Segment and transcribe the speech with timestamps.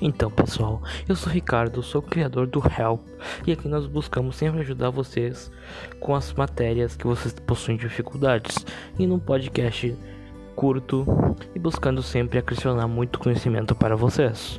[0.00, 3.00] Então, pessoal, eu sou Ricardo, sou o criador do Help
[3.46, 5.50] e aqui nós buscamos sempre ajudar vocês
[6.00, 8.64] com as matérias que vocês possuem dificuldades
[8.98, 9.96] e num podcast
[10.54, 11.06] curto
[11.54, 14.58] e buscando sempre acrescentar muito conhecimento para vocês.